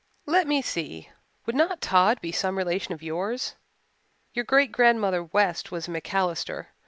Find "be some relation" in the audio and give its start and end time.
2.21-2.91